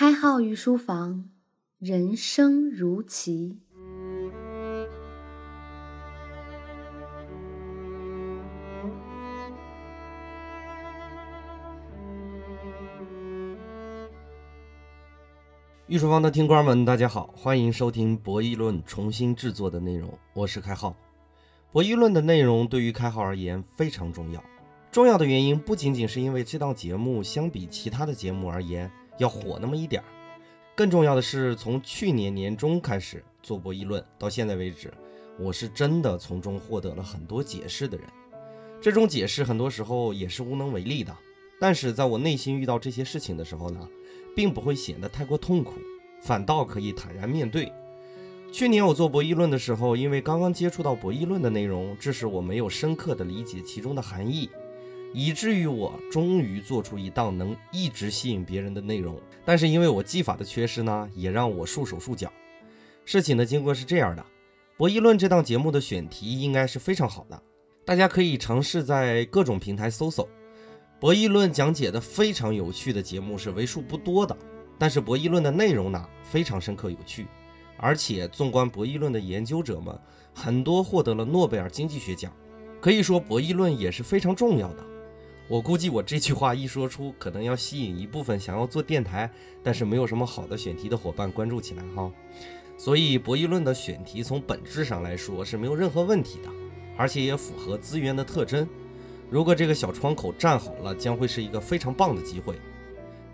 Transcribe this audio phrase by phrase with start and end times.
[0.00, 1.28] 开号御书房，
[1.78, 3.58] 人生如棋。
[15.86, 20.96] 御书房的听官们，大家好，欢迎收听博弈论重新制作的内容，我是开号。
[21.70, 24.42] 博弈论的内容对于开号而言非常重要，
[24.90, 28.90] 重要的原因不仅仅是因为这档节目相比其他的节目而言
[29.20, 30.08] 要火那么一点儿，
[30.74, 34.90] 更重要的是从去年年中开始做博弈论到现在为止，
[35.38, 38.06] 我是真的从中获得了很多解释的人。
[38.80, 41.14] 这种解释很多时候也是无能为力的，
[41.60, 43.86] 但是在我内心遇到这些事情的时候呢？
[44.32, 45.74] 并不会显得太过痛苦，
[46.22, 47.70] 反倒可以坦然面对。
[48.52, 54.48] 去年我做博弈论的时候，因为刚刚接触到博弈论的内容，致使我没有深刻的理解其中的含义，
[55.12, 59.20] 以至于我终于做出一档能一直吸引别人的内容。
[59.44, 62.32] 但是因为我技法的缺失呢，也让我束手束脚。
[63.04, 64.24] 事情的经过是这样的：
[64.76, 67.42] 博弈论这档节目的选题应该是非常好的，
[67.84, 70.28] 大家可以尝试在各种平台搜索。
[71.00, 74.36] 博弈论讲解的非常有趣的节目是为数不多的，
[74.78, 77.26] 但是博弈论的内容呢非常深刻有趣，
[77.78, 79.98] 而且纵观博弈论的研究者们，
[80.34, 82.30] 很多获得了诺贝尔经济学奖，
[82.80, 84.84] 可以说博弈论也是非常重要的。
[85.50, 89.28] 我估计我这句话一说出，可能要吸引一部分想要做电台
[89.64, 92.08] 但是没有什么好的选题的伙伴关注起来哈。
[92.78, 96.48] 所以博弈论的选题从本质上来说是没有任何问题的，
[96.96, 98.64] 而且也符合资源的特征。
[99.28, 102.54] 如果这个小窗口站好了，将会是一个非常棒的机会。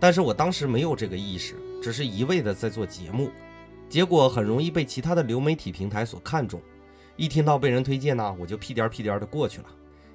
[0.01, 3.31] 但是我当时没有这个意识，只是一味的在做节目，
[3.91, 6.63] 结果很容易被其他的流媒体平台所看中。
[7.15, 9.67] 一听到被人推荐呢，我就屁颠屁颠的过去了。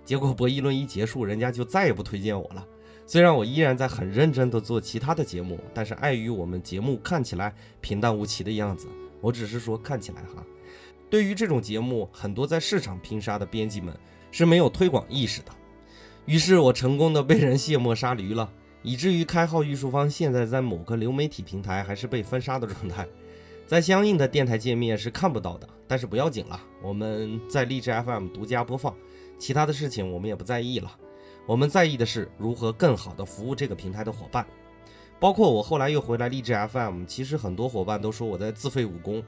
[0.04, 2.66] 结果博弈论一结束，人家就再也不推荐我了。
[3.06, 8.88] 虽然我依然在很认真的做其他的节目，但是碍于我们节目看起来平淡无奇的样子，
[9.20, 10.44] 我只是说看起来哈。
[11.10, 13.94] 对于这种节目，很多在市场拼杀的编辑们
[14.32, 15.52] 是没有推广意识的。
[16.26, 18.50] 于是我成功的被人卸磨杀驴了，
[18.82, 23.06] 以至于开号御书方现在在某个流媒体平台还是被封杀的状态，
[23.68, 25.68] 在相应的电台界面是看不到的。
[25.86, 28.96] 但是不要紧了，我们在荔枝 FM 独家播放，
[29.42, 30.96] 其他的事情我们也不在意了。
[31.48, 34.46] 我们在意的是如何更好的服务这个平台的伙伴，
[35.20, 37.06] 包括我后来又回来荔枝 FM。
[37.06, 39.24] 其实很多伙伴都说我在自废武功，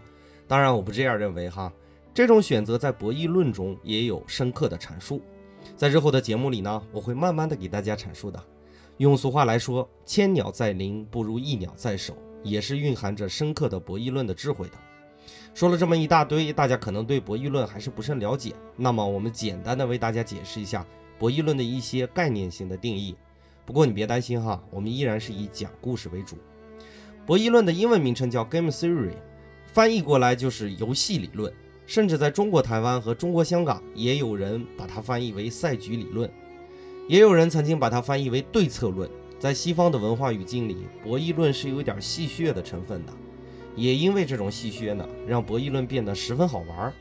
[0.48, 1.74] 当然我不这样认为哈。
[2.14, 5.20] 这种选择在博弈论中也有深刻的阐述。
[5.76, 8.42] 在日后的节目里呢，我会慢慢的给大家阐述的。
[8.98, 14.74] 用俗话来说，千鸟在林不如一鸟在手，也是蕴含着深刻的博弈论的智慧的。
[15.54, 18.54] 说了这么一大堆，大家可能对博弈论还是不甚了解。
[18.76, 20.86] 那么我们简单的为大家解释一下
[21.20, 23.16] 博弈论的一些概念性的定义。
[23.66, 26.38] 不过你别担心哈，我们依然是以讲故事为主。
[27.26, 29.14] 博弈论的英文名称叫 Game Theory，
[29.68, 31.54] 翻译过来就是游戏理论。
[31.86, 36.32] 甚至在中国台湾和中国香港，也有人把它翻译为赛局理论，
[37.10, 39.10] 也有人曾经把它翻译为对策论。
[39.38, 43.12] 在西方的文化语境里，博弈论是有点戏谑的成分的，
[43.76, 46.94] 也因为这种戏谑呢，让博弈论变得十分好玩。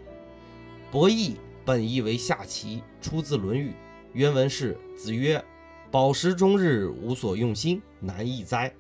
[0.91, 1.35] 博弈
[1.65, 3.71] 本意为下棋，出自《论语》，
[4.13, 5.43] 原文是：“子曰：
[5.91, 8.73] 饱食终日，无所用心，难易哉！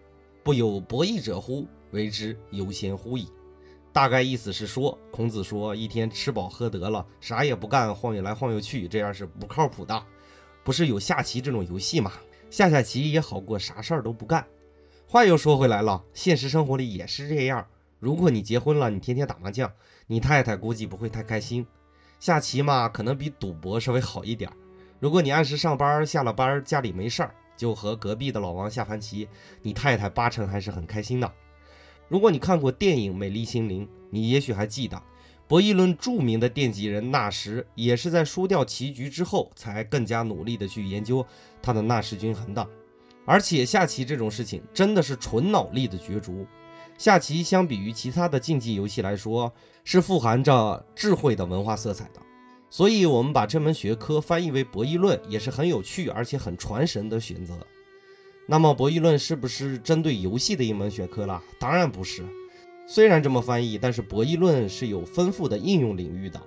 [0.42, 1.66] 不有博弈者乎？
[1.90, 3.28] 为之悠闲乎矣。”
[3.92, 10.02] 大概意思是说，孔子说一天吃饱喝得了，啥也不干，晃悠来晃悠去，这样是不靠谱的。
[10.64, 12.12] 不是有下棋这种游戏吗？
[12.48, 14.46] 下下棋也好过啥事儿都不干。
[15.06, 17.66] 话又说回来了，现实生活里也是这样。
[18.02, 19.72] 如果你结婚了，你天天打麻将，
[20.08, 21.64] 你太太估计不会太开心。
[22.18, 24.50] 下棋嘛，可能比赌博稍微好一点。
[24.98, 29.28] 如果你按时上班，下了班家里没事儿，就和隔壁的老王下盘棋，
[29.62, 31.32] 你太太八成还是很开心的。
[32.08, 35.00] 如果你看过电影《美丽心灵》，你也许还记得，
[35.46, 41.24] 博弈论著名的奠基人纳什也是在输掉棋局之后，才更加努力的去研究
[41.62, 42.68] 他的纳什均衡的。
[43.24, 46.44] 而且下棋这种事情真的是纯脑力的角逐，
[46.98, 49.52] 下棋相比于其他的竞技游戏来说，
[49.84, 52.20] 是富含着智慧的文化色彩的。
[52.70, 57.54] 所以，我们把这门学科翻译为博弈论，也是很有趣而且很传神的选择。
[58.46, 61.42] 那么博弈论是不是针对游戏的一门学科了？
[61.58, 62.24] 当然不是。
[62.86, 66.40] 虽然这么翻译，但是博弈论是有丰富的应用领域的。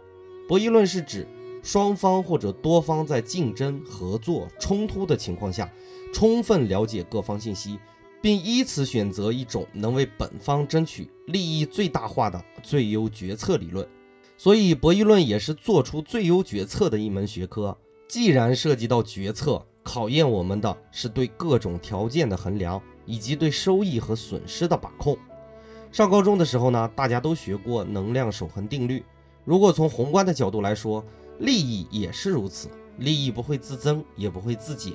[0.48, 1.28] 博弈论是指
[1.64, 5.72] 双方或者多方在竞争、合作、冲突的情况下，
[6.14, 7.80] 充分了解各方信息，
[8.26, 13.88] 并依此选择一种能为本方争取利益最大化的最优决策理论。
[14.36, 17.78] 所以博弈论也是做出最优决策的一门学科。
[18.08, 25.16] 既然涉及到决策，考验我们的是对各种条件的衡量，以及对收益和损失的把控。
[25.92, 29.04] 上高中的时候呢，大家都学过能量守恒定律。
[29.44, 31.06] 如果从宏观的角度来说，
[31.38, 34.94] 利益也是如此，利益不会自增，也不会自减，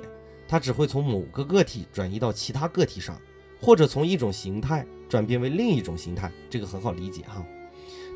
[0.51, 3.17] 它只会从某个个体转移到其他个体上，
[3.61, 6.29] 或者从一种形态转变为另一种形态。
[6.49, 7.41] 这个很好理解哈。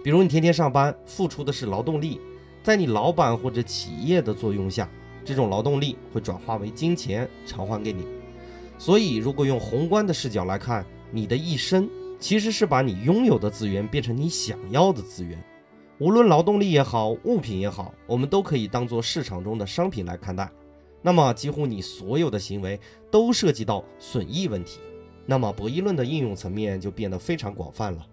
[0.04, 2.20] 比如你天天上班，付出的是劳动力，
[2.62, 4.90] 在你老板或者企业的作用下，
[5.24, 8.06] 这种劳动力会转化为金钱偿还给你。
[8.78, 11.90] 所以，如果用宏观的视角来看，你的一生
[12.20, 15.42] 其实是把你拥有的资源变成你想要的资源。
[16.00, 20.52] 无论劳动力也好，物品也好，我们都可以当做市场中的商品来看待。
[21.06, 22.80] 那么，几乎你所有的行为
[23.12, 24.80] 都涉及到损益问题。
[25.28, 28.04] 那么，博弈论的应用层面就变得非常广泛了。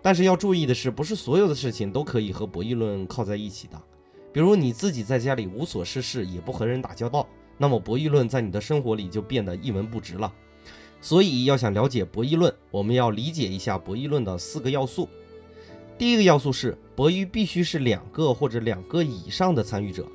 [0.00, 3.78] 但是要注意的是，不是所有的事情都可以和博弈论靠在一起的。
[4.32, 7.28] 比如你自己在家里无所事事，也不和人打交道，
[7.58, 10.32] 那么博弈论在你的生活里就变得一文不值了。
[11.02, 15.06] 所以，要想了解博弈论，我们要理解一下博弈论的四个要素。
[15.98, 20.06] 第一个要素是，博弈必须是两个或者两个以上的参与者。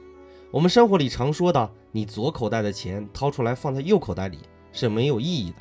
[0.52, 4.40] 我们生活里常说的，你左口袋的钱掏出来放在右口袋里
[4.72, 5.58] 是没有意义的，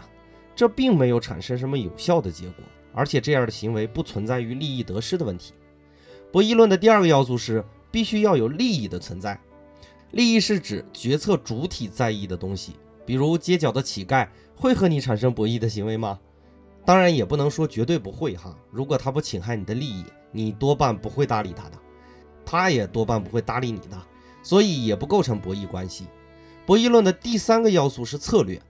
[0.56, 2.64] 这并没有产生什么有效的结果，
[2.94, 5.52] 而且这样的行为不存在于利益得失的问题。
[6.32, 9.38] 博弈论的第二个要素是，必须要有利益的存在。
[10.12, 12.72] 利益是指决策主体在意的东西，
[13.04, 14.26] 比如街角的乞丐
[14.56, 16.18] 会和你产生博弈的行为吗？
[16.86, 18.56] 当然也不能说绝对不会哈。
[18.70, 20.02] 如果他不侵害你的利益，
[20.32, 21.78] 你多半不会搭理他的，
[22.46, 24.02] 他也多半不会搭理你的，
[24.42, 26.06] 所以也不构成博弈关系。
[26.66, 28.60] 博弈论的第三个要素是策略。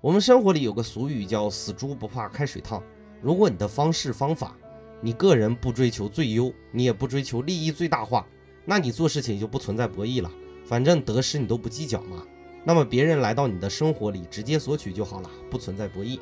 [0.00, 2.82] 我们生活里有个俗语叫“死猪不怕开水烫”。
[3.20, 4.56] 如果你的方式方法，
[5.00, 8.24] 你个人不追求最优，你也不追求利益最大化，
[8.64, 10.30] 那你做事情就不存在博弈了。
[10.64, 12.22] 反正得失你都不计较嘛，
[12.64, 16.20] 那么别人来到你的生活里直接索取就好了，不存在博弈。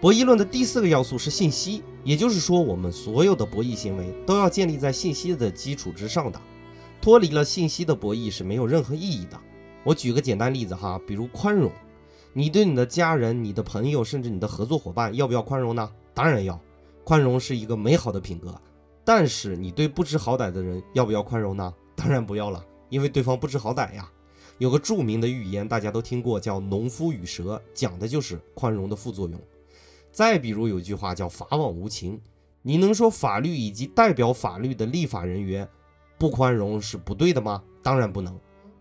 [0.00, 6.40] 博弈论的第四个要素是信息，也就是说，我们所有的博弈行为都要建立在信息的基础之上的，
[7.00, 9.40] 脱离了信息的博弈是没有任何意义的。
[9.84, 11.72] 我举个简单例子哈，比如宽容，
[12.32, 15.90] 你对你的家人、你的朋友，甚至你的合作伙伴，要不要宽容呢？
[16.12, 16.60] 当然要，
[17.02, 18.54] 宽容是一个美好的品格。
[19.02, 21.74] 但是你对不知好歹的人要不要宽容呢？
[21.96, 24.10] 当然不要了，因为对方不知好歹呀。
[24.58, 29.40] 有个著名的寓言，大家都听过，叫《农夫与蛇》，讲的就是宽容的副作用。
[30.12, 32.20] 再比如有句话叫“法网无情”，
[32.60, 35.66] 你能说法律以及代表法律的立法人员
[36.20, 37.62] 不宽容是不对的吗？
[37.82, 38.38] 当然不能。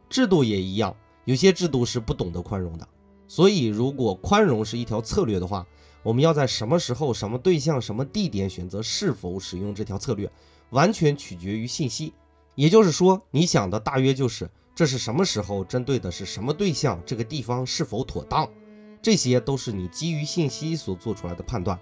[0.09, 0.93] 制度也一样，
[1.23, 2.85] 有些制度是不懂得宽容的。
[3.29, 5.65] 所以，如果宽容是一条策略的话，
[6.03, 10.29] 我们要在什么时候、什么对象、什么地点选择是否使用这条策略，
[10.71, 12.11] 完全取决于信息。
[12.55, 18.45] 也就是说，你想的大约就是这是什么时候，针对的是什么对象，这个地方是否妥当。
[19.01, 21.79] 这些都是你基于信息所做出来的判断。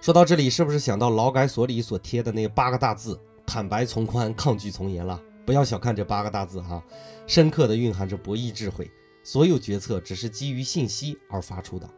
[0.00, 5.18] 说到这里，是不是想到劳改所里所贴的那八个大字“坦白从宽，抗拒从严”了？
[5.46, 6.84] 不要小看这八个大字哈，
[7.26, 8.90] 深刻的蕴含着博弈智慧。
[9.24, 11.88] 所有决策只是基于信息而发出的。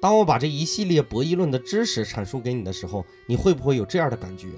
[0.00, 4.48] 当我把这一系列博弈论的知识阐述给你的时候，你会不会有这样的感觉？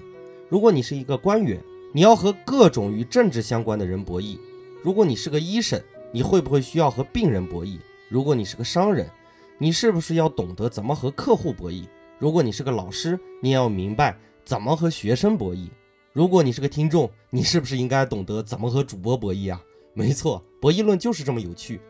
[0.48, 1.60] 如果你是一个官员，
[1.92, 4.38] 你要和各种与政治相关的人博弈；
[4.84, 5.82] 如果你是个医生，
[6.12, 7.80] 你会不会需要和病人博弈？
[8.08, 9.10] 如果你是个商人，
[9.58, 11.88] 你是不是要懂得怎么和客户博弈？
[12.20, 15.68] 如果你是个老师，你也要明白怎么和学生博弈。
[16.12, 19.62] 如果你是个听众，你是不是应该懂得怎么和主播博弈啊？
[19.95, 21.81] 没错，博弈论就是这么有趣。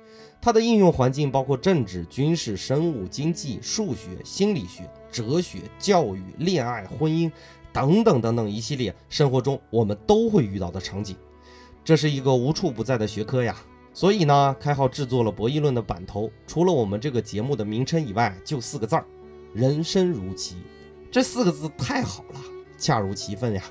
[0.43, 7.33] 它的应用环境包括政治、军事、生物、经济、数学、心理学、哲学、教育、恋爱、婚姻
[7.73, 11.17] 等等等等一系列生活中我们都会遇到的场景。
[11.83, 13.57] 这是一个无处不在的学科呀。
[13.95, 19.05] 所以呢，开号制作了博弈论的版头，除了我们这个节目的名称以外，就四个字儿：
[19.55, 20.57] 人生如棋。
[21.11, 22.41] 这四个字太好了，
[22.79, 23.65] 恰如其分呀。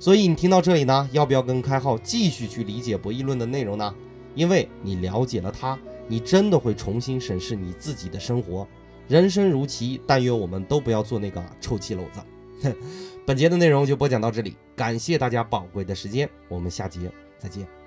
[0.00, 3.94] 所以你听到这里呢，要不要跟开浩继续去理解博弈论的内容呢？
[4.34, 5.78] 因为你了解了它，
[6.08, 8.66] 你真的会重新审视你自己的生活。
[9.08, 12.20] 人生如棋，但愿我们都不要做那个臭棋篓子。
[13.26, 17.79] 本节的内容就播讲到这里，感谢大家宝贵的时间，我们下节再见。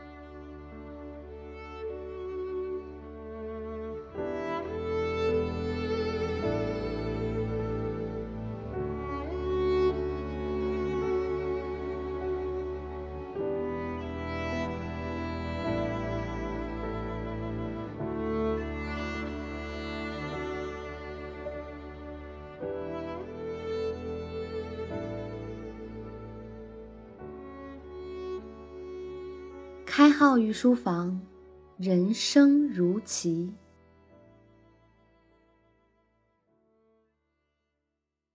[29.95, 31.21] 开号于书房，
[31.77, 33.53] 人生如棋。